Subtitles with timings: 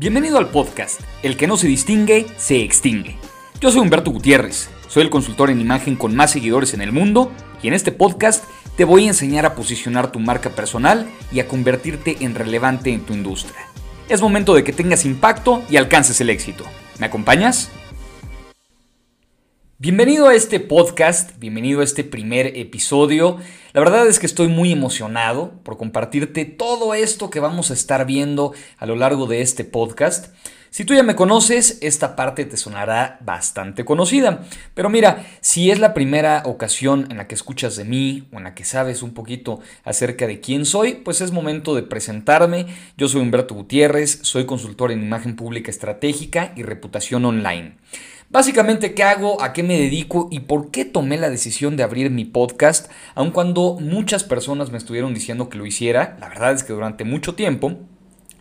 [0.00, 3.18] Bienvenido al podcast El que no se distingue, se extingue.
[3.60, 7.30] Yo soy Humberto Gutiérrez, soy el consultor en imagen con más seguidores en el mundo
[7.62, 8.44] y en este podcast
[8.78, 13.02] te voy a enseñar a posicionar tu marca personal y a convertirte en relevante en
[13.02, 13.60] tu industria.
[14.08, 16.64] Es momento de que tengas impacto y alcances el éxito.
[16.98, 17.70] ¿Me acompañas?
[19.76, 23.36] Bienvenido a este podcast, bienvenido a este primer episodio.
[23.72, 28.04] La verdad es que estoy muy emocionado por compartirte todo esto que vamos a estar
[28.04, 30.34] viendo a lo largo de este podcast.
[30.70, 34.44] Si tú ya me conoces, esta parte te sonará bastante conocida.
[34.74, 38.44] Pero mira, si es la primera ocasión en la que escuchas de mí o en
[38.44, 42.66] la que sabes un poquito acerca de quién soy, pues es momento de presentarme.
[42.96, 47.76] Yo soy Humberto Gutiérrez, soy consultor en imagen pública estratégica y reputación online.
[48.32, 49.42] Básicamente, ¿qué hago?
[49.42, 50.28] ¿A qué me dedico?
[50.30, 52.88] ¿Y por qué tomé la decisión de abrir mi podcast?
[53.16, 57.02] Aun cuando muchas personas me estuvieron diciendo que lo hiciera, la verdad es que durante
[57.02, 57.89] mucho tiempo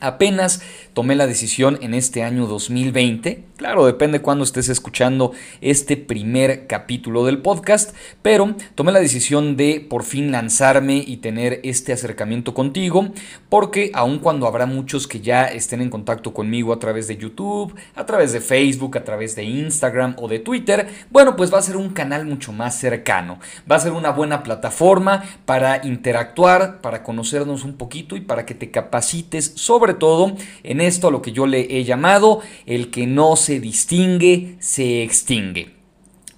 [0.01, 0.61] Apenas
[0.93, 3.43] tomé la decisión en este año 2020.
[3.57, 9.85] Claro, depende cuando estés escuchando este primer capítulo del podcast, pero tomé la decisión de
[9.89, 13.09] por fin lanzarme y tener este acercamiento contigo,
[13.49, 17.75] porque aun cuando habrá muchos que ya estén en contacto conmigo a través de YouTube,
[17.95, 21.63] a través de Facebook, a través de Instagram o de Twitter, bueno, pues va a
[21.63, 23.39] ser un canal mucho más cercano.
[23.69, 28.55] Va a ser una buena plataforma para interactuar, para conocernos un poquito y para que
[28.55, 33.07] te capacites sobre todo en esto a lo que yo le he llamado el que
[33.07, 35.78] no se distingue, se extingue.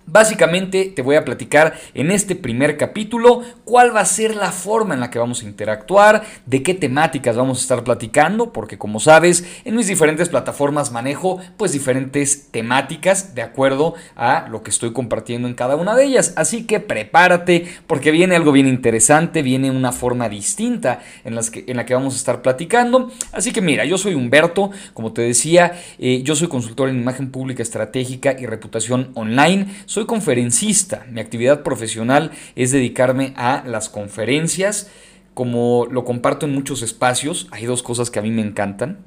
[0.06, 4.94] Básicamente te voy a platicar en este primer capítulo cuál va a ser la forma
[4.94, 9.00] en la que vamos a interactuar, de qué temáticas vamos a estar platicando, porque como
[9.00, 14.94] sabes, en mis diferentes plataformas manejo pues diferentes temáticas de acuerdo a lo que estoy
[14.94, 16.34] compartiendo en cada una de ellas.
[16.36, 21.66] Así que prepárate porque viene algo bien interesante, viene una forma distinta en, las que,
[21.68, 23.12] en la que vamos a estar platicando.
[23.32, 27.32] Así que mira, yo soy Humberto, como te decía, eh, yo soy consultor en imagen
[27.32, 29.68] pública estratégica y reputación online.
[29.92, 34.90] Soy conferencista, mi actividad profesional es dedicarme a las conferencias,
[35.34, 39.00] como lo comparto en muchos espacios, hay dos cosas que a mí me encantan,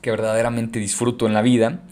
[0.00, 1.82] que verdaderamente disfruto en la vida.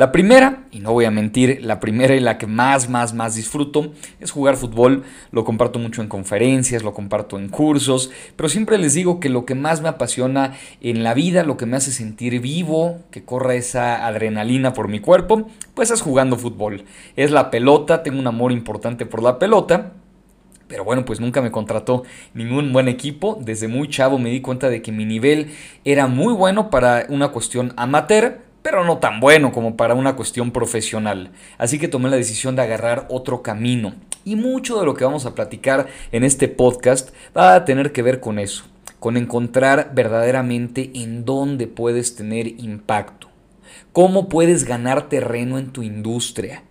[0.00, 3.34] La primera, y no voy a mentir, la primera y la que más, más, más
[3.34, 5.04] disfruto es jugar fútbol.
[5.30, 9.44] Lo comparto mucho en conferencias, lo comparto en cursos, pero siempre les digo que lo
[9.44, 13.56] que más me apasiona en la vida, lo que me hace sentir vivo, que corra
[13.56, 16.86] esa adrenalina por mi cuerpo, pues es jugando fútbol.
[17.14, 19.92] Es la pelota, tengo un amor importante por la pelota.
[20.66, 23.38] Pero bueno, pues nunca me contrató ningún buen equipo.
[23.38, 25.50] Desde muy chavo me di cuenta de que mi nivel
[25.84, 30.50] era muy bueno para una cuestión amateur pero no tan bueno como para una cuestión
[30.50, 31.30] profesional.
[31.58, 33.94] Así que tomé la decisión de agarrar otro camino.
[34.24, 38.02] Y mucho de lo que vamos a platicar en este podcast va a tener que
[38.02, 38.64] ver con eso,
[38.98, 43.28] con encontrar verdaderamente en dónde puedes tener impacto,
[43.92, 46.64] cómo puedes ganar terreno en tu industria.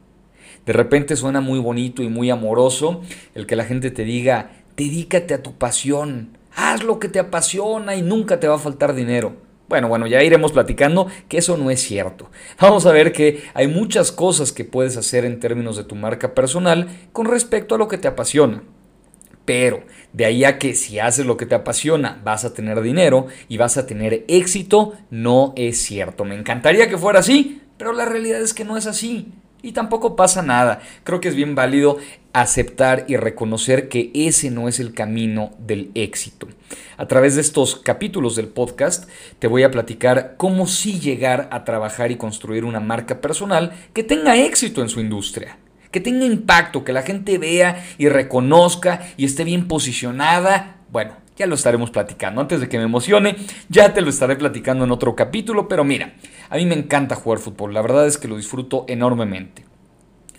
[0.66, 3.02] De repente suena muy bonito y muy amoroso
[3.34, 7.96] el que la gente te diga, dedícate a tu pasión, haz lo que te apasiona
[7.96, 9.49] y nunca te va a faltar dinero.
[9.70, 12.32] Bueno, bueno, ya iremos platicando que eso no es cierto.
[12.60, 16.34] Vamos a ver que hay muchas cosas que puedes hacer en términos de tu marca
[16.34, 18.64] personal con respecto a lo que te apasiona.
[19.46, 23.28] Pero de ahí a que si haces lo que te apasiona vas a tener dinero
[23.48, 26.26] y vas a tener éxito, no es cierto.
[26.26, 29.32] Me encantaría que fuera así, pero la realidad es que no es así.
[29.62, 30.82] Y tampoco pasa nada.
[31.04, 31.98] Creo que es bien válido
[32.32, 36.48] aceptar y reconocer que ese no es el camino del éxito.
[36.98, 39.10] A través de estos capítulos del podcast
[39.40, 44.04] te voy a platicar cómo sí llegar a trabajar y construir una marca personal que
[44.04, 45.58] tenga éxito en su industria.
[45.92, 50.78] Que tenga impacto, que la gente vea y reconozca y esté bien posicionada.
[50.92, 52.42] Bueno, ya lo estaremos platicando.
[52.42, 53.38] Antes de que me emocione,
[53.70, 56.14] ya te lo estaré platicando en otro capítulo, pero mira,
[56.50, 59.64] a mí me encanta jugar fútbol, la verdad es que lo disfruto enormemente.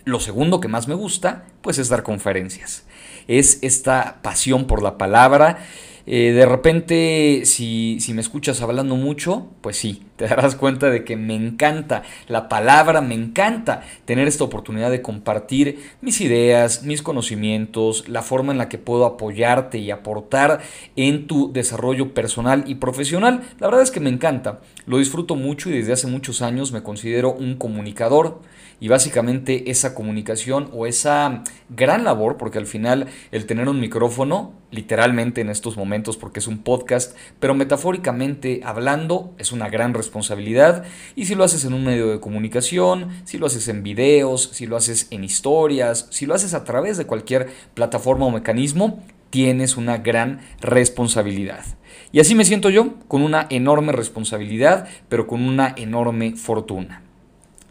[0.05, 2.85] Lo segundo que más me gusta, pues es dar conferencias.
[3.27, 5.65] Es esta pasión por la palabra
[6.05, 11.03] eh, de repente, si, si, me escuchas hablando mucho, pues sí, te darás cuenta de
[11.03, 17.01] que me encanta la palabra, me encanta tener esta oportunidad de compartir mis ideas, mis
[17.01, 20.61] conocimientos, la forma en la que puedo apoyarte y aportar
[20.95, 23.41] en tu desarrollo personal y profesional.
[23.59, 26.83] La verdad es que me encanta, lo disfruto mucho y desde hace muchos años me
[26.83, 28.41] considero un comunicador
[28.81, 34.53] y básicamente esa comunicación o esa gran labor, porque al final el tener un micrófono,
[34.71, 40.83] literalmente en estos momentos, porque es un podcast, pero metafóricamente hablando, es una gran responsabilidad.
[41.15, 44.65] Y si lo haces en un medio de comunicación, si lo haces en videos, si
[44.65, 49.77] lo haces en historias, si lo haces a través de cualquier plataforma o mecanismo, tienes
[49.77, 51.63] una gran responsabilidad.
[52.11, 57.03] Y así me siento yo, con una enorme responsabilidad, pero con una enorme fortuna.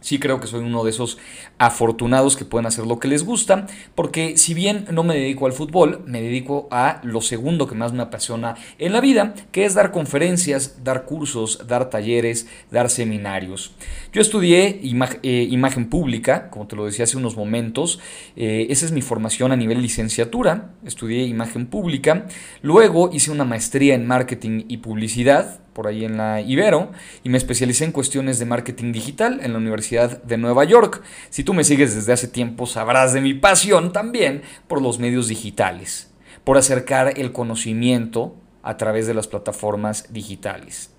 [0.01, 1.17] Sí creo que soy uno de esos
[1.57, 5.53] afortunados que pueden hacer lo que les gusta, porque si bien no me dedico al
[5.53, 9.75] fútbol, me dedico a lo segundo que más me apasiona en la vida, que es
[9.75, 13.75] dar conferencias, dar cursos, dar talleres, dar seminarios.
[14.11, 14.81] Yo estudié
[15.23, 17.99] eh, imagen pública, como te lo decía hace unos momentos,
[18.35, 22.25] eh, esa es mi formación a nivel licenciatura, estudié imagen pública,
[22.61, 26.91] luego hice una maestría en marketing y publicidad, por ahí en la Ibero
[27.23, 31.01] y me especialicé en cuestiones de marketing digital en la Universidad de Nueva York.
[31.29, 35.27] Si tú me sigues desde hace tiempo sabrás de mi pasión también por los medios
[35.27, 36.11] digitales,
[36.43, 40.91] por acercar el conocimiento a través de las plataformas digitales.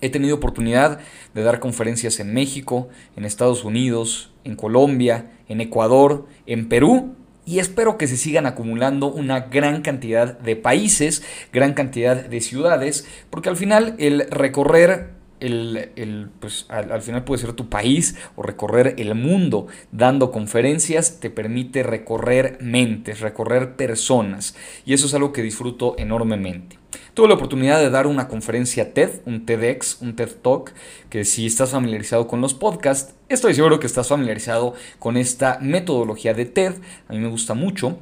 [0.00, 1.00] He tenido oportunidad
[1.34, 7.16] de dar conferencias en México, en Estados Unidos, en Colombia, en Ecuador, en Perú
[7.46, 11.22] y espero que se sigan acumulando una gran cantidad de países,
[11.52, 17.54] gran cantidad de ciudades, porque al final el recorrer el, pues, al, final puede ser
[17.54, 24.54] tu país o recorrer el mundo dando conferencias te permite recorrer mentes, recorrer personas
[24.84, 26.78] y eso es algo que disfruto enormemente.
[27.20, 30.72] Tuve la oportunidad de dar una conferencia TED, un TEDx, un TED Talk,
[31.10, 36.32] que si estás familiarizado con los podcasts, estoy seguro que estás familiarizado con esta metodología
[36.32, 36.76] de TED,
[37.08, 37.98] a mí me gusta mucho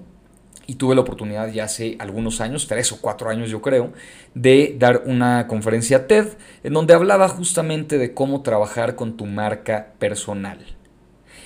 [0.68, 3.92] y tuve la oportunidad ya hace algunos años, tres o cuatro años yo creo,
[4.34, 6.28] de dar una conferencia TED
[6.62, 10.64] en donde hablaba justamente de cómo trabajar con tu marca personal.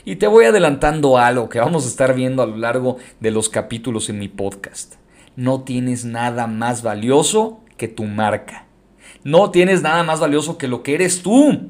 [0.05, 3.49] Y te voy adelantando algo que vamos a estar viendo a lo largo de los
[3.49, 4.97] capítulos en mi podcast.
[5.37, 8.67] No tienes nada más valioso que tu marca.
[9.25, 11.69] No tienes nada más valioso que lo que eres tú.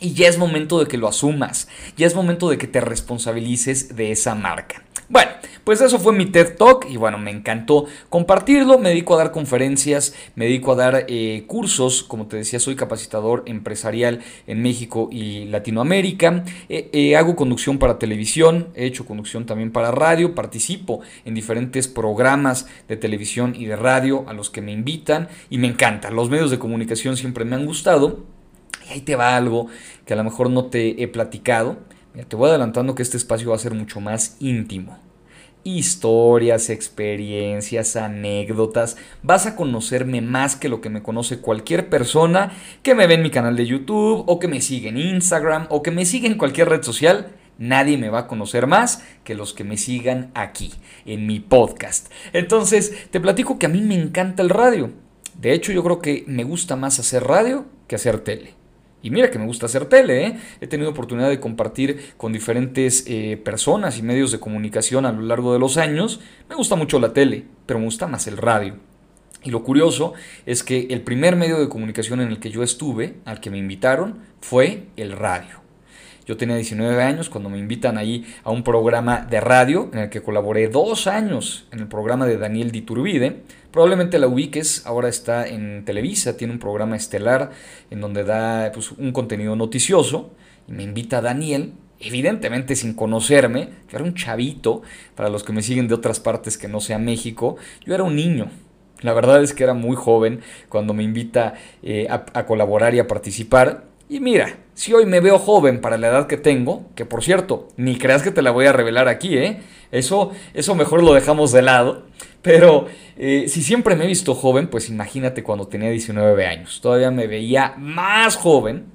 [0.00, 1.68] Y ya es momento de que lo asumas.
[1.96, 4.82] Ya es momento de que te responsabilices de esa marca.
[5.10, 5.32] Bueno,
[5.64, 8.78] pues eso fue mi TED Talk y bueno, me encantó compartirlo.
[8.78, 12.04] Me dedico a dar conferencias, me dedico a dar eh, cursos.
[12.04, 16.44] Como te decía, soy capacitador empresarial en México y Latinoamérica.
[16.68, 20.36] Eh, eh, hago conducción para televisión, he hecho conducción también para radio.
[20.36, 25.58] Participo en diferentes programas de televisión y de radio a los que me invitan y
[25.58, 26.14] me encantan.
[26.14, 28.39] Los medios de comunicación siempre me han gustado.
[28.90, 29.68] Ahí te va algo
[30.04, 31.78] que a lo mejor no te he platicado
[32.28, 34.98] te voy adelantando que este espacio va a ser mucho más íntimo.
[35.62, 38.96] Historias, experiencias, anécdotas.
[39.22, 42.52] Vas a conocerme más que lo que me conoce cualquier persona
[42.82, 45.82] que me ve en mi canal de YouTube o que me sigue en Instagram o
[45.82, 47.36] que me sigue en cualquier red social.
[47.58, 50.72] Nadie me va a conocer más que los que me sigan aquí,
[51.04, 52.10] en mi podcast.
[52.32, 54.90] Entonces, te platico que a mí me encanta el radio.
[55.38, 58.59] De hecho, yo creo que me gusta más hacer radio que hacer tele.
[59.02, 60.38] Y mira que me gusta hacer tele, ¿eh?
[60.60, 65.22] he tenido oportunidad de compartir con diferentes eh, personas y medios de comunicación a lo
[65.22, 66.20] largo de los años.
[66.48, 68.76] Me gusta mucho la tele, pero me gusta más el radio.
[69.42, 70.12] Y lo curioso
[70.44, 73.56] es que el primer medio de comunicación en el que yo estuve, al que me
[73.56, 75.60] invitaron, fue el radio.
[76.26, 80.10] Yo tenía 19 años cuando me invitan ahí a un programa de radio en el
[80.10, 83.42] que colaboré dos años en el programa de Daniel Diturbide.
[83.70, 87.52] Probablemente la ubiques, ahora está en Televisa, tiene un programa estelar
[87.90, 90.30] en donde da pues, un contenido noticioso.
[90.66, 94.82] Y me invita Daniel, evidentemente sin conocerme, yo era un chavito,
[95.14, 98.16] para los que me siguen de otras partes que no sea México, yo era un
[98.16, 98.50] niño.
[99.02, 103.06] La verdad es que era muy joven cuando me invita eh, a colaborar y a
[103.06, 103.84] participar.
[104.10, 107.68] Y mira, si hoy me veo joven para la edad que tengo, que por cierto,
[107.76, 109.60] ni creas que te la voy a revelar aquí, ¿eh?
[109.92, 112.06] Eso, eso mejor lo dejamos de lado.
[112.42, 116.80] Pero eh, si siempre me he visto joven, pues imagínate cuando tenía 19 años.
[116.80, 118.86] Todavía me veía más joven.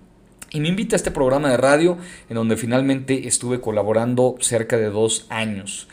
[0.52, 1.98] Y me invita a este programa de radio
[2.30, 5.90] en donde finalmente estuve colaborando cerca de dos años.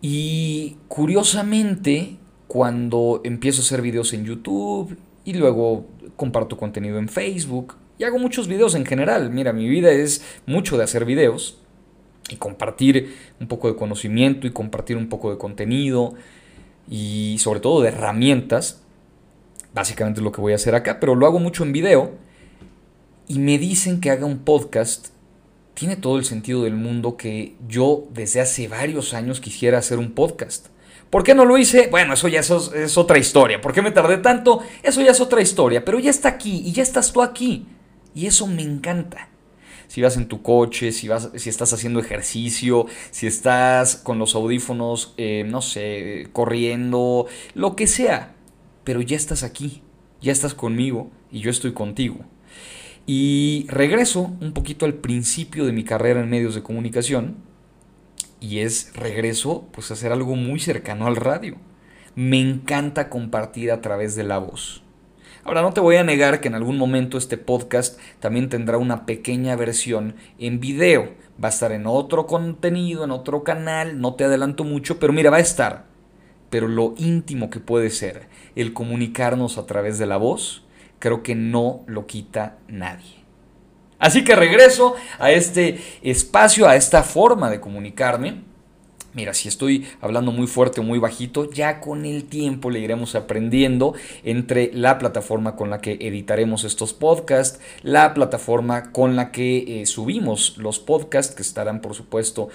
[0.00, 2.16] Y curiosamente,
[2.48, 8.18] cuando empiezo a hacer videos en YouTube y luego comparto contenido en Facebook, y hago
[8.18, 9.30] muchos videos en general.
[9.30, 11.58] Mira, mi vida es mucho de hacer videos
[12.28, 16.14] y compartir un poco de conocimiento y compartir un poco de contenido
[16.88, 18.82] y sobre todo de herramientas.
[19.74, 22.12] Básicamente es lo que voy a hacer acá, pero lo hago mucho en video
[23.28, 25.08] y me dicen que haga un podcast.
[25.74, 30.12] Tiene todo el sentido del mundo que yo desde hace varios años quisiera hacer un
[30.12, 30.68] podcast.
[31.10, 31.88] ¿Por qué no lo hice?
[31.88, 33.60] Bueno, eso ya es, otra historia.
[33.60, 34.60] ¿Por qué me tardé tanto?
[34.82, 35.84] Eso ya es otra historia.
[35.84, 37.66] Pero ya está aquí y ya estás tú aquí.
[38.14, 39.28] Y eso me encanta.
[39.88, 44.34] Si vas en tu coche, si, vas, si estás haciendo ejercicio, si estás con los
[44.34, 48.34] audífonos, eh, no sé, corriendo, lo que sea.
[48.84, 49.82] Pero ya estás aquí,
[50.20, 52.18] ya estás conmigo y yo estoy contigo.
[53.06, 57.36] Y regreso un poquito al principio de mi carrera en medios de comunicación
[58.40, 61.56] y es regreso pues a hacer algo muy cercano al radio.
[62.14, 64.82] Me encanta compartir a través de la voz.
[65.46, 69.06] Ahora, no te voy a negar que en algún momento este podcast también tendrá una
[69.06, 71.10] pequeña versión en video.
[71.42, 75.30] Va a estar en otro contenido, en otro canal, no te adelanto mucho, pero mira,
[75.30, 75.84] va a estar.
[76.50, 80.64] Pero lo íntimo que puede ser el comunicarnos a través de la voz,
[80.98, 83.14] creo que no lo quita nadie.
[84.00, 88.42] Así que regreso a este espacio, a esta forma de comunicarme
[89.16, 93.14] Mira, si estoy hablando muy fuerte o muy bajito, ya con el tiempo le iremos
[93.14, 93.94] aprendiendo
[94.24, 99.86] entre la plataforma con la que editaremos estos podcasts, la plataforma con la que eh,
[99.86, 102.50] subimos los podcasts, que estarán por supuesto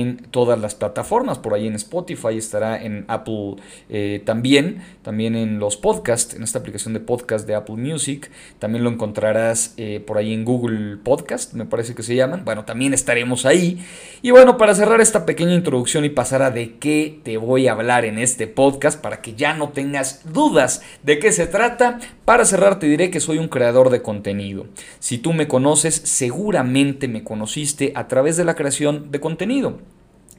[0.00, 3.56] en todas las plataformas, por ahí en Spotify, estará en Apple
[3.90, 8.84] eh, también, también en los podcasts, en esta aplicación de podcast de Apple Music, también
[8.84, 12.94] lo encontrarás eh, por ahí en Google Podcast, me parece que se llaman, bueno, también
[12.94, 13.84] estaremos ahí.
[14.22, 17.72] Y bueno, para cerrar esta pequeña introducción y pasar a de qué te voy a
[17.72, 22.46] hablar en este podcast, para que ya no tengas dudas de qué se trata, para
[22.46, 24.66] cerrar te diré que soy un creador de contenido.
[25.00, 29.81] Si tú me conoces, seguramente me conociste a través de la creación de contenido.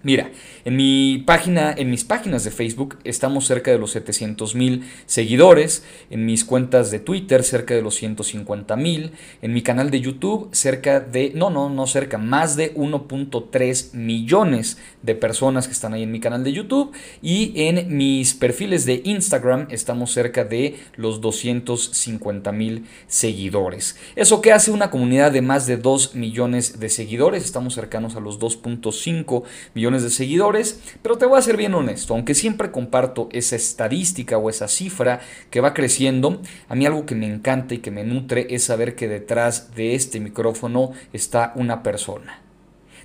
[0.05, 0.31] Mira,
[0.65, 5.85] en mi página, en mis páginas de Facebook estamos cerca de los 700 mil seguidores,
[6.09, 10.49] en mis cuentas de Twitter cerca de los 150 mil, en mi canal de YouTube
[10.51, 16.03] cerca de, no, no, no cerca, más de 1.3 millones de personas que están ahí
[16.03, 16.91] en mi canal de YouTube
[17.21, 23.95] y en mis perfiles de Instagram estamos cerca de los 250 mil seguidores.
[24.17, 27.45] ¿Eso que hace una comunidad de más de 2 millones de seguidores?
[27.45, 29.43] Estamos cercanos a los 2.5
[29.73, 34.37] millones de seguidores, pero te voy a ser bien honesto, aunque siempre comparto esa estadística
[34.37, 35.19] o esa cifra
[35.51, 38.95] que va creciendo, a mí algo que me encanta y que me nutre es saber
[38.95, 42.41] que detrás de este micrófono está una persona.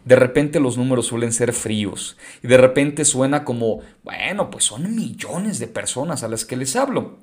[0.05, 4.97] De repente los números suelen ser fríos y de repente suena como, bueno, pues son
[4.97, 7.19] millones de personas a las que les hablo.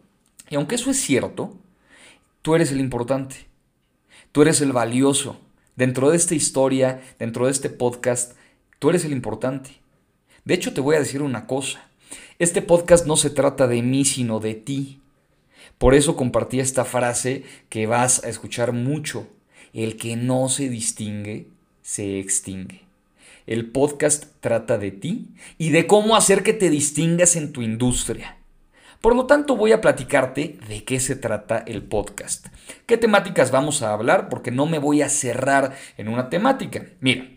[0.50, 1.58] Y aunque eso es cierto,
[2.44, 3.48] tú eres el importante,
[4.32, 5.40] tú eres el valioso.
[5.76, 8.38] Dentro de esta historia, dentro de este podcast,
[8.86, 9.72] Tú eres el importante.
[10.44, 11.90] De hecho, te voy a decir una cosa.
[12.38, 15.02] Este podcast no se trata de mí, sino de ti.
[15.80, 19.26] Por eso compartí esta frase que vas a escuchar mucho.
[19.74, 21.48] El que no se distingue,
[21.82, 22.84] se extingue.
[23.48, 28.38] El podcast trata de ti y de cómo hacer que te distingas en tu industria.
[29.02, 32.50] Por lo tanto, voy a platicarte de qué se trata el podcast.
[32.86, 34.30] ¿Qué temáticas vamos a hablar?
[34.30, 36.86] Porque no me voy a cerrar en una temática.
[37.00, 37.35] Mira,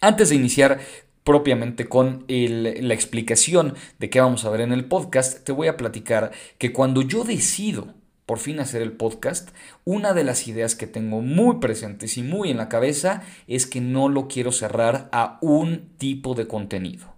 [0.00, 0.80] antes de iniciar
[1.24, 5.76] propiamente con la explicación de qué vamos a ver en el podcast, te voy a
[5.76, 9.50] platicar que cuando yo decido por fin hacer el podcast,
[9.86, 13.80] una de las ideas que tengo muy presentes y muy en la cabeza es que
[13.80, 17.14] no lo quiero cerrar a un tipo de contenido.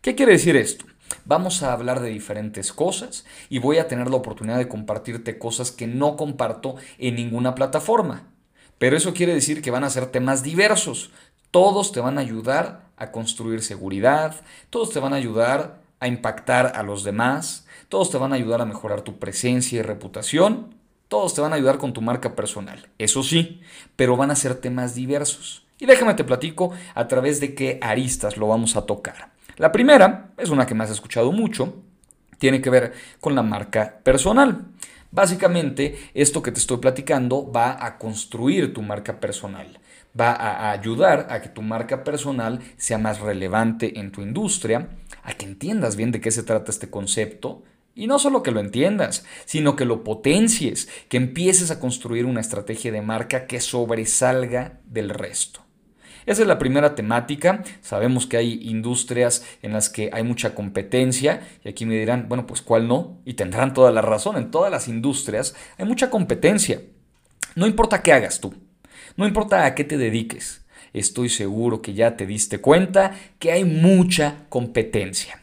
[0.00, 0.86] ¿Qué quiere decir esto?
[1.26, 5.70] Vamos a hablar de diferentes cosas y voy a tener la oportunidad de compartirte cosas
[5.70, 8.32] que no comparto en ninguna plataforma.
[8.78, 11.12] Pero eso quiere decir que van a ser temas diversos,
[11.52, 14.34] todos te van a ayudar a construir seguridad,
[14.70, 18.62] todos te van a ayudar a impactar a los demás, todos te van a ayudar
[18.62, 20.74] a mejorar tu presencia y reputación,
[21.08, 23.60] todos te van a ayudar con tu marca personal, eso sí,
[23.96, 25.66] pero van a ser temas diversos.
[25.78, 29.32] Y déjame te platico a través de qué aristas lo vamos a tocar.
[29.58, 31.82] La primera es una que me has escuchado mucho,
[32.38, 34.68] tiene que ver con la marca personal.
[35.10, 39.78] Básicamente, esto que te estoy platicando va a construir tu marca personal
[40.18, 44.88] va a ayudar a que tu marca personal sea más relevante en tu industria,
[45.22, 47.62] a que entiendas bien de qué se trata este concepto.
[47.94, 52.40] Y no solo que lo entiendas, sino que lo potencies, que empieces a construir una
[52.40, 55.60] estrategia de marca que sobresalga del resto.
[56.24, 57.62] Esa es la primera temática.
[57.80, 62.46] Sabemos que hay industrias en las que hay mucha competencia y aquí me dirán, bueno,
[62.46, 64.36] pues cuál no, y tendrán toda la razón.
[64.36, 66.80] En todas las industrias hay mucha competencia.
[67.56, 68.54] No importa qué hagas tú,
[69.16, 73.64] no importa a qué te dediques, estoy seguro que ya te diste cuenta que hay
[73.64, 75.40] mucha competencia.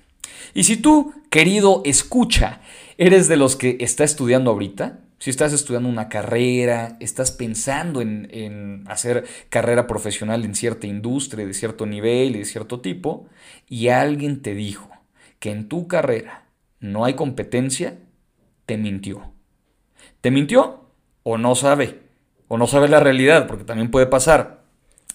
[0.54, 2.62] Y si tú, querido escucha,
[2.98, 8.84] eres de los que está estudiando ahorita, si estás estudiando una carrera, estás pensando en,
[8.88, 13.28] hacer carrera profesional en cierta industria, de cierto nivel y de cierto tipo,
[13.68, 14.90] y alguien te dijo
[15.40, 16.46] que en tu carrera
[16.80, 17.98] no hay competencia,
[18.66, 19.34] te mintió.
[20.22, 20.90] ¿Te mintió
[21.24, 22.00] o no sabe?
[22.50, 24.64] O no sabes la realidad, porque también puede pasar,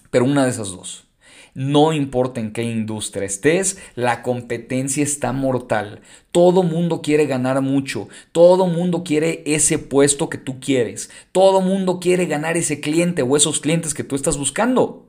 [0.09, 1.05] pero una de esas dos.
[1.53, 6.01] No importa en qué industria estés, la competencia está mortal.
[6.31, 8.09] Todo mundo quiere ganar mucho.
[8.33, 11.09] Todo mundo quiere ese puesto que tú quieres.
[11.31, 15.07] Todo mundo quiere ganar ese cliente o esos clientes que tú estás buscando.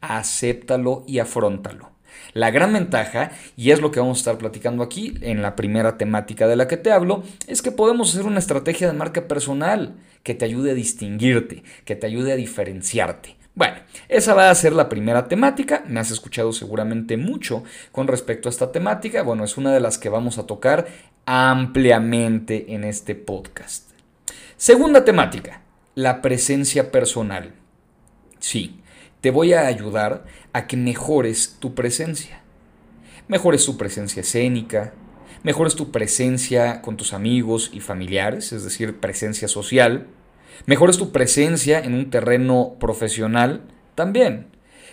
[0.00, 1.90] Acéptalo y afrontalo.
[2.32, 5.96] La gran ventaja, y es lo que vamos a estar platicando aquí en la primera
[5.96, 9.94] temática de la que te hablo, es que podemos hacer una estrategia de marca personal
[10.24, 13.36] que te ayude a distinguirte, que te ayude a diferenciarte.
[13.54, 13.76] Bueno,
[14.08, 15.84] esa va a ser la primera temática.
[15.86, 17.62] Me has escuchado seguramente mucho
[17.92, 19.22] con respecto a esta temática.
[19.22, 20.88] Bueno, es una de las que vamos a tocar
[21.24, 23.90] ampliamente en este podcast.
[24.56, 25.62] Segunda temática,
[25.94, 27.52] la presencia personal.
[28.40, 28.80] Sí,
[29.20, 32.40] te voy a ayudar a que mejores tu presencia.
[33.28, 34.94] Mejores tu presencia escénica,
[35.44, 40.08] mejores tu presencia con tus amigos y familiares, es decir, presencia social.
[40.66, 43.62] Mejores tu presencia en un terreno profesional
[43.94, 44.46] también.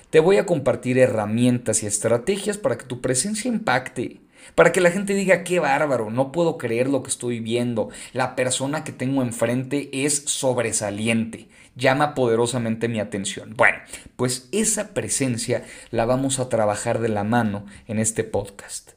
[0.09, 4.19] Te voy a compartir herramientas y estrategias para que tu presencia impacte,
[4.55, 8.35] para que la gente diga, qué bárbaro, no puedo creer lo que estoy viendo, la
[8.35, 13.53] persona que tengo enfrente es sobresaliente, llama poderosamente mi atención.
[13.55, 13.77] Bueno,
[14.17, 18.91] pues esa presencia la vamos a trabajar de la mano en este podcast.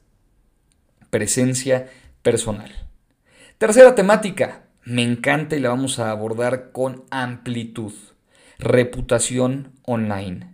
[1.10, 1.88] Presencia
[2.22, 2.72] personal.
[3.58, 7.92] Tercera temática, me encanta y la vamos a abordar con amplitud.
[8.58, 10.50] Reputación online.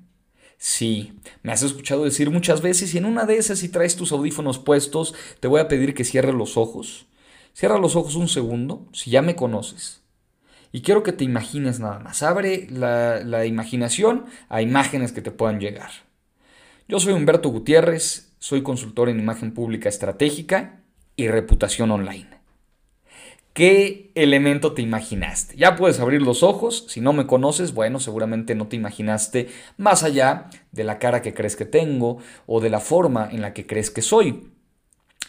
[0.56, 4.12] Sí, me has escuchado decir muchas veces y en una de esas si traes tus
[4.12, 7.06] audífonos puestos, te voy a pedir que cierres los ojos.
[7.54, 10.02] Cierra los ojos un segundo, si ya me conoces.
[10.70, 12.22] Y quiero que te imagines nada más.
[12.22, 15.90] Abre la, la imaginación a imágenes que te puedan llegar.
[16.88, 20.82] Yo soy Humberto Gutiérrez, soy consultor en imagen pública estratégica
[21.16, 22.39] y reputación online.
[23.52, 25.57] ¿Qué elemento te imaginaste?
[25.57, 30.04] Ya puedes abrir los ojos, si no me conoces, bueno, seguramente no te imaginaste más
[30.04, 33.66] allá de la cara que crees que tengo o de la forma en la que
[33.66, 34.50] crees que soy.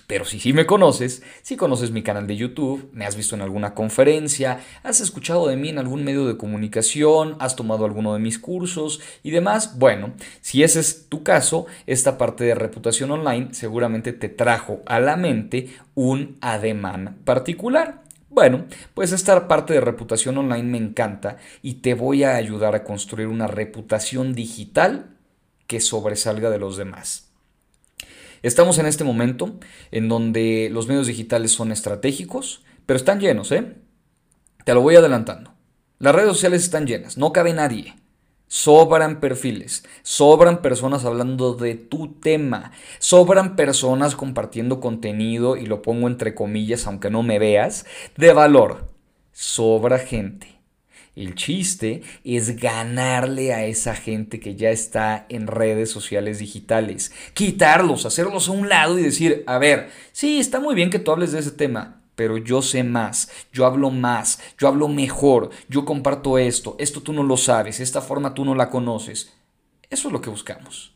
[0.05, 3.41] Pero si sí me conoces, si conoces mi canal de YouTube, me has visto en
[3.41, 8.19] alguna conferencia, has escuchado de mí en algún medio de comunicación, has tomado alguno de
[8.19, 13.53] mis cursos y demás, bueno, si ese es tu caso, esta parte de reputación online
[13.53, 18.01] seguramente te trajo a la mente un ademán particular.
[18.31, 22.85] Bueno, pues esta parte de reputación online me encanta y te voy a ayudar a
[22.85, 25.17] construir una reputación digital
[25.67, 27.29] que sobresalga de los demás.
[28.41, 29.59] Estamos en este momento
[29.91, 33.75] en donde los medios digitales son estratégicos, pero están llenos, ¿eh?
[34.63, 35.53] Te lo voy adelantando.
[35.99, 37.95] Las redes sociales están llenas, no cabe nadie.
[38.53, 46.09] Sobran perfiles, sobran personas hablando de tu tema, sobran personas compartiendo contenido, y lo pongo
[46.09, 47.85] entre comillas aunque no me veas,
[48.17, 48.89] de valor.
[49.31, 50.59] Sobra gente.
[51.15, 58.05] El chiste es ganarle a esa gente que ya está en redes sociales digitales, quitarlos,
[58.05, 61.31] hacerlos a un lado y decir, a ver, sí, está muy bien que tú hables
[61.31, 66.37] de ese tema, pero yo sé más, yo hablo más, yo hablo mejor, yo comparto
[66.37, 69.33] esto, esto tú no lo sabes, esta forma tú no la conoces.
[69.89, 70.93] Eso es lo que buscamos.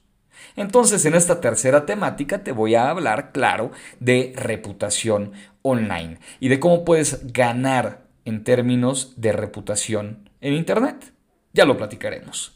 [0.56, 5.32] Entonces, en esta tercera temática te voy a hablar, claro, de reputación
[5.64, 11.12] online y de cómo puedes ganar en términos de reputación en Internet.
[11.54, 12.56] Ya lo platicaremos.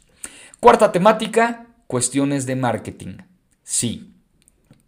[0.59, 3.17] Cuarta temática, cuestiones de marketing.
[3.63, 4.13] Sí,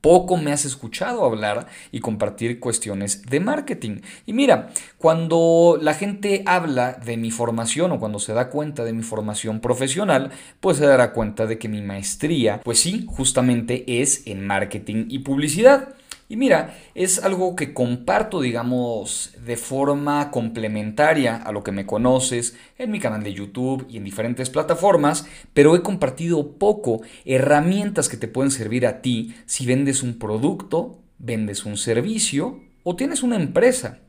[0.01, 4.01] poco me has escuchado hablar y compartir cuestiones de marketing.
[4.25, 8.93] Y mira, cuando la gente habla de mi formación o cuando se da cuenta de
[8.93, 14.25] mi formación profesional, pues se dará cuenta de que mi maestría, pues sí, justamente es
[14.25, 15.95] en marketing y publicidad.
[16.31, 22.55] Y mira, es algo que comparto, digamos, de forma complementaria a lo que me conoces
[22.77, 28.15] en mi canal de YouTube y en diferentes plataformas, pero he compartido poco herramientas que
[28.15, 33.35] te pueden servir a ti si vendes un producto, vendes un servicio o tienes una
[33.35, 33.99] empresa.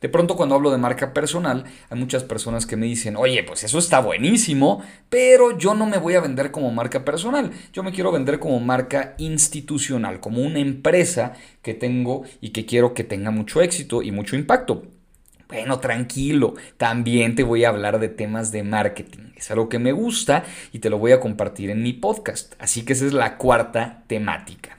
[0.00, 3.64] De pronto cuando hablo de marca personal, hay muchas personas que me dicen, oye, pues
[3.64, 7.92] eso está buenísimo, pero yo no me voy a vender como marca personal, yo me
[7.92, 13.30] quiero vender como marca institucional, como una empresa que tengo y que quiero que tenga
[13.30, 14.82] mucho éxito y mucho impacto.
[15.48, 19.32] Bueno, tranquilo, también te voy a hablar de temas de marketing.
[19.36, 22.54] Es algo que me gusta y te lo voy a compartir en mi podcast.
[22.58, 24.78] Así que esa es la cuarta temática.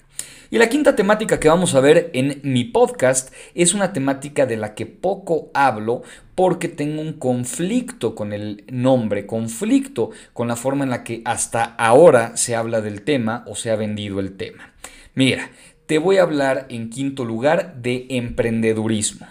[0.53, 4.55] Y la quinta temática que vamos a ver en mi podcast es una temática de
[4.55, 6.03] la que poco hablo
[6.35, 11.63] porque tengo un conflicto con el nombre, conflicto con la forma en la que hasta
[11.63, 14.73] ahora se habla del tema o se ha vendido el tema.
[15.15, 15.49] Mira,
[15.87, 19.25] te voy a hablar en quinto lugar de emprendedurismo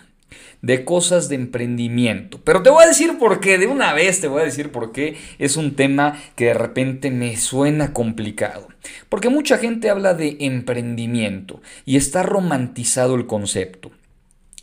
[0.62, 2.40] de cosas de emprendimiento.
[2.42, 4.92] Pero te voy a decir por qué, de una vez te voy a decir por
[4.92, 8.68] qué es un tema que de repente me suena complicado.
[9.09, 13.90] Porque mucha gente habla de emprendimiento y está romantizado el concepto.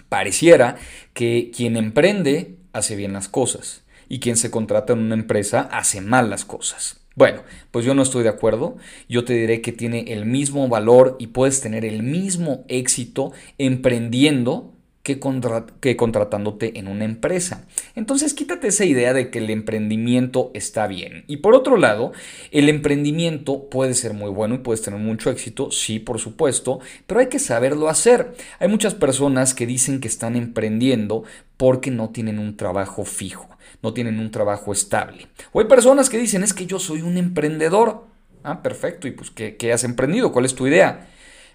[0.07, 0.77] Pareciera
[1.13, 6.01] que quien emprende hace bien las cosas y quien se contrata en una empresa hace
[6.01, 7.01] mal las cosas.
[7.15, 8.77] Bueno, pues yo no estoy de acuerdo.
[9.09, 14.73] Yo te diré que tiene el mismo valor y puedes tener el mismo éxito emprendiendo
[15.03, 17.65] que, contratándote en una empresa.
[17.95, 21.23] Entonces quítate esa idea de que el emprendimiento está bien.
[21.27, 22.11] Y por otro lado,
[22.51, 27.21] el emprendimiento puede ser muy bueno y puedes tener mucho éxito, sí, por supuesto, pero
[27.21, 28.35] hay que saberlo hacer.
[28.59, 31.23] Hay muchas personas que dicen que están emprendiendo
[31.57, 33.49] porque no tienen un trabajo fijo,
[33.81, 35.27] no tienen un trabajo estable.
[35.51, 38.05] O hay personas que dicen, es que yo soy un emprendedor.
[38.43, 39.07] Ah, perfecto.
[39.07, 40.31] ¿Y pues qué, qué has emprendido?
[40.31, 41.07] ¿Cuál es tu idea?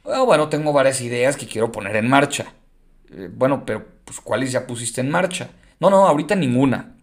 [0.04, 2.52] Ah, bueno, tengo varias ideas que quiero poner en marcha.
[3.10, 5.50] Eh, bueno, pero pues ¿cuáles ya pusiste en marcha?
[5.80, 6.94] No, no, ahorita ninguna.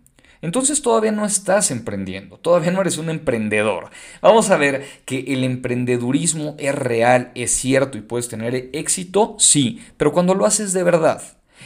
[0.42, 3.92] Entonces todavía no estás emprendiendo, todavía no eres un emprendedor.
[4.22, 9.82] Vamos a ver que el emprendedurismo es real, es cierto y puedes tener éxito, sí,
[9.98, 11.22] pero cuando lo haces de verdad.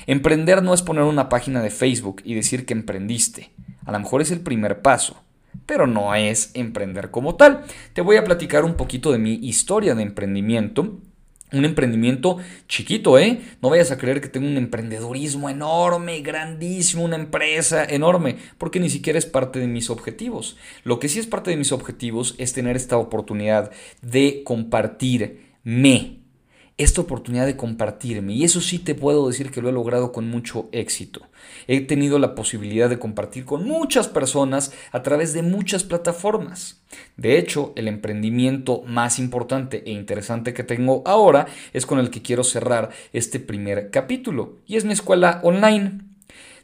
[0.08, 3.52] Emprender no es poner una página de Facebook y decir que emprendiste.
[3.86, 5.22] A lo mejor es el primer paso,
[5.66, 7.64] pero no es emprender como tal.
[7.94, 11.00] Te voy a platicar un poquito de mi historia de emprendimiento
[11.52, 13.42] un emprendimiento chiquito, ¿eh?
[13.62, 18.90] No vayas a creer que tengo un emprendedorismo enorme, grandísimo, una empresa enorme, porque ni
[18.90, 20.58] siquiera es parte de mis objetivos.
[20.84, 26.25] Lo que sí es parte de mis objetivos es tener esta oportunidad de compartirme
[26.78, 28.34] esta oportunidad de compartirme.
[28.34, 31.22] Y eso sí te puedo decir que lo he logrado con mucho éxito.
[31.68, 36.82] He tenido la posibilidad de compartir con muchas personas a través de muchas plataformas.
[37.16, 42.22] De hecho, el emprendimiento más importante e interesante que tengo ahora es con el que
[42.22, 44.58] quiero cerrar este primer capítulo.
[44.66, 46.02] Y es mi escuela online.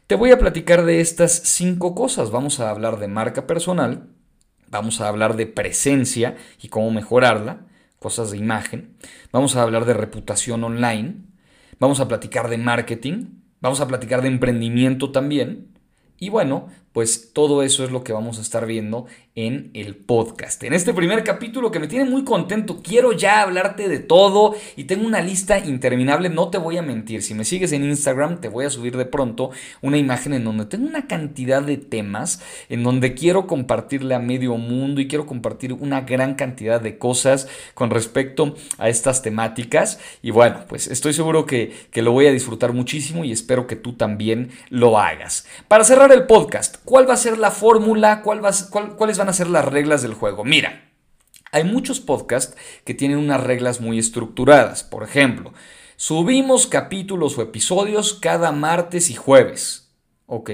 [0.06, 2.30] Te voy a platicar de estas cinco cosas.
[2.30, 4.08] Vamos a hablar de marca personal.
[4.68, 7.66] Vamos a hablar de presencia y cómo mejorarla
[8.02, 8.96] cosas de imagen,
[9.32, 11.22] vamos a hablar de reputación online,
[11.78, 13.26] vamos a platicar de marketing,
[13.60, 15.78] vamos a platicar de emprendimiento también.
[16.18, 20.62] Y bueno, pues todo eso es lo que vamos a estar viendo en el podcast.
[20.62, 24.84] En este primer capítulo que me tiene muy contento, quiero ya hablarte de todo y
[24.84, 28.48] tengo una lista interminable, no te voy a mentir, si me sigues en Instagram te
[28.48, 29.50] voy a subir de pronto
[29.80, 34.56] una imagen en donde tengo una cantidad de temas, en donde quiero compartirle a medio
[34.56, 40.30] mundo y quiero compartir una gran cantidad de cosas con respecto a estas temáticas y
[40.30, 43.94] bueno, pues estoy seguro que, que lo voy a disfrutar muchísimo y espero que tú
[43.94, 45.46] también lo hagas.
[45.68, 48.22] Para cerrar el podcast, ¿Cuál va a ser la fórmula?
[48.22, 48.40] ¿Cuál
[48.96, 50.44] ¿Cuáles van a ser las reglas del juego?
[50.44, 50.90] Mira,
[51.52, 54.82] hay muchos podcasts que tienen unas reglas muy estructuradas.
[54.82, 55.52] Por ejemplo,
[55.96, 59.92] subimos capítulos o episodios cada martes y jueves.
[60.26, 60.50] Ok,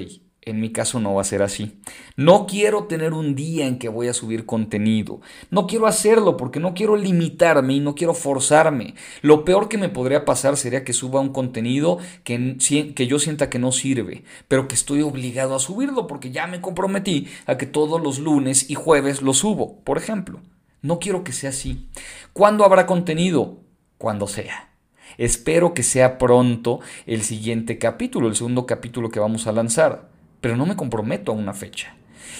[0.50, 1.80] en mi caso no va a ser así.
[2.16, 5.20] No quiero tener un día en que voy a subir contenido.
[5.50, 8.94] No quiero hacerlo porque no quiero limitarme y no quiero forzarme.
[9.22, 12.56] Lo peor que me podría pasar sería que suba un contenido que,
[12.94, 16.61] que yo sienta que no sirve, pero que estoy obligado a subirlo porque ya me
[16.61, 20.40] comprometí a que todos los lunes y jueves lo subo, por ejemplo.
[20.80, 21.88] No quiero que sea así.
[22.32, 23.58] ¿Cuándo habrá contenido?
[23.98, 24.70] Cuando sea.
[25.16, 30.57] Espero que sea pronto el siguiente capítulo, el segundo capítulo que vamos a lanzar pero
[30.57, 31.94] no me comprometo a una fecha.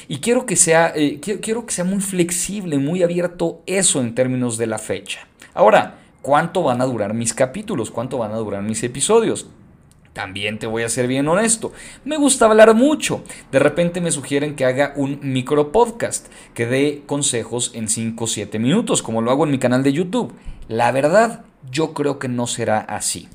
[0.07, 4.57] Y quiero que sea, eh, quiero, que sea muy flexible, muy abierto eso en términos
[4.57, 5.27] de la fecha.
[5.55, 7.91] Ahora, ¿cuánto van a durar mis capítulos?
[7.91, 9.49] ¿Cuánto van a durar mis episodios?
[10.13, 11.73] También te voy a ser bien honesto.
[12.05, 13.23] Me gusta hablar mucho.
[13.53, 18.27] De repente me sugieren que haga un micro podcast que dé consejos en 5 o
[18.27, 20.35] 7 minutos, como lo hago en mi canal de YouTube.
[20.67, 23.29] La verdad, yo creo que no será así.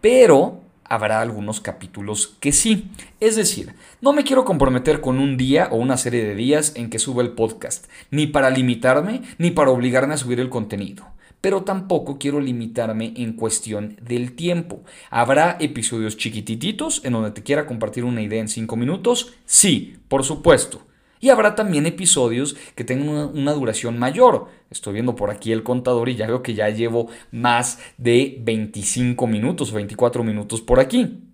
[0.00, 2.90] Pero habrá algunos capítulos que sí.
[3.20, 6.90] Es decir, no me quiero comprometer con un día o una serie de días en
[6.90, 11.06] que suba el podcast, ni para limitarme, ni para obligarme a subir el contenido.
[11.40, 14.82] Pero tampoco quiero limitarme en cuestión del tiempo.
[15.08, 19.32] ¿Habrá episodios chiquititos en donde te quiera compartir una idea en 5 minutos?
[19.46, 20.89] Sí, por supuesto.
[21.20, 24.48] Y habrá también episodios que tengan una, duración mayor.
[24.70, 29.26] Estoy viendo por aquí el contador y ya veo que ya llevo más de 25
[29.26, 31.29] minutos o 24 minutos por aquí.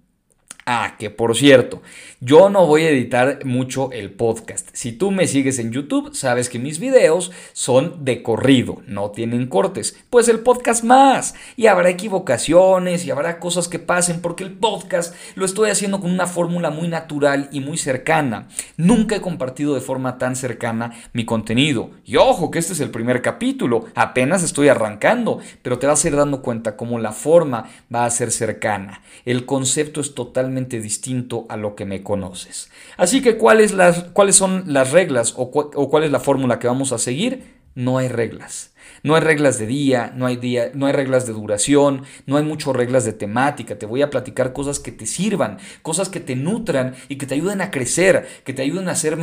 [0.69, 1.81] Ah, que por cierto,
[2.19, 4.69] yo no voy a editar mucho el podcast.
[4.73, 9.47] Si tú me sigues en YouTube, sabes que mis videos son de corrido, no tienen
[9.47, 9.97] cortes.
[10.11, 11.37] Pues el podcast más.
[11.55, 16.11] Y habrá equivocaciones y habrá cosas que pasen porque el podcast lo estoy haciendo con
[16.11, 18.49] una fórmula muy natural y muy cercana.
[18.77, 21.93] Nunca he compartido de forma tan cercana mi contenido.
[22.05, 23.85] Y ojo, que este es el primer capítulo.
[23.95, 28.11] Apenas estoy arrancando, pero te vas a ir dando cuenta cómo la forma va a
[28.11, 29.03] ser cercana.
[29.25, 32.71] El concepto es totalmente distinto a lo que me conoces.
[32.97, 33.75] Así que, ¿cuáles,
[34.13, 37.57] cuáles son las reglas o, cuál es la fórmula que vamos a seguir?
[37.77, 38.73] no hay reglas.
[39.03, 42.43] No hay reglas de día, no hay, día, no hay reglas de duración, no hay
[42.43, 43.79] muchas reglas de temática.
[43.79, 47.35] Te voy a platicar cosas que te sirvan, cosas que te nutran y que te
[47.35, 49.19] ayuden a crecer, que te ayuden a ser,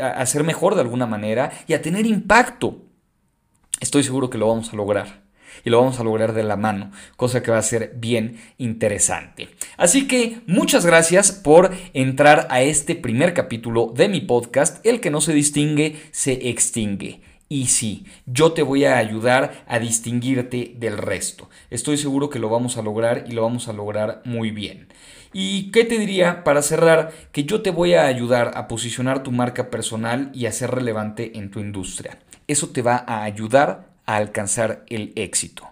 [0.00, 2.78] a ser mejor de alguna manera y a tener impacto.
[3.80, 5.27] Estoy seguro que lo vamos a lograr
[5.64, 9.48] y lo vamos a lograr de la mano, cosa que va a ser bien interesante.
[9.76, 15.10] Así que muchas gracias por entrar a este primer capítulo de mi podcast, El que
[15.10, 17.20] no se distingue, se extingue.
[17.50, 21.48] Y sí, yo te voy a ayudar a distinguirte del resto.
[21.70, 24.88] Estoy seguro que lo vamos a lograr y lo vamos a lograr muy bien.
[25.32, 27.12] ¿Y qué te diría para cerrar?
[27.32, 31.38] Que yo te voy a ayudar a posicionar tu marca personal y a ser relevante
[31.38, 32.18] en tu industria.
[32.46, 35.68] Eso te va a ayudar a alcanzar el éxito.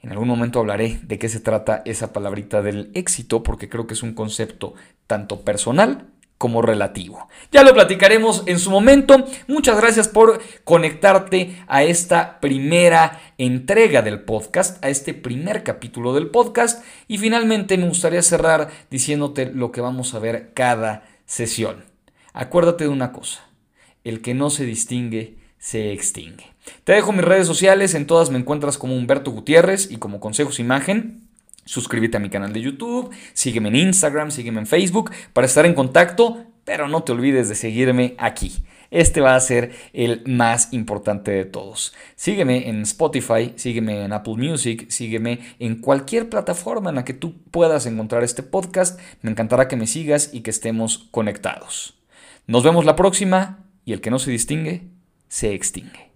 [0.00, 3.94] En algún momento hablaré de qué se trata esa palabrita del éxito porque creo que
[3.94, 4.74] es un concepto
[5.08, 6.06] tanto personal
[6.38, 7.26] como relativo.
[7.50, 9.26] Ya lo platicaremos en su momento.
[9.48, 16.28] Muchas gracias por conectarte a esta primera entrega del podcast, a este primer capítulo del
[16.28, 16.84] podcast.
[17.08, 21.84] Y finalmente me gustaría cerrar diciéndote lo que vamos a ver cada sesión.
[22.32, 23.40] Acuérdate de una cosa,
[24.04, 26.46] el que no se distingue se extingue.
[26.84, 30.60] Te dejo mis redes sociales, en todas me encuentras como Humberto Gutiérrez y como Consejos
[30.60, 31.28] Imagen.
[31.64, 35.74] Suscríbete a mi canal de YouTube, sígueme en Instagram, sígueme en Facebook para estar en
[35.74, 38.64] contacto, pero no te olvides de seguirme aquí.
[38.90, 41.94] Este va a ser el más importante de todos.
[42.16, 47.34] Sígueme en Spotify, sígueme en Apple Music, sígueme en cualquier plataforma en la que tú
[47.50, 48.98] puedas encontrar este podcast.
[49.20, 51.98] Me encantará que me sigas y que estemos conectados.
[52.46, 54.88] Nos vemos la próxima y el que no se distingue,
[55.28, 56.07] se extingue.